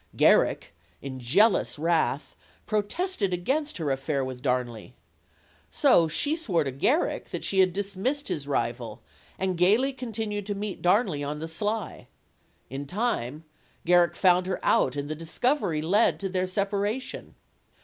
[0.15, 4.95] Garrick, in jealous wrath, protested against her affair with Darnley.
[5.69, 9.03] So she swore to Garrick that she had dismissed his rival
[9.37, 12.07] and gayly continued to meet Darnley on the sly.
[12.67, 13.43] In time,
[13.85, 17.35] Garrick found her out and the discovery led to their separation.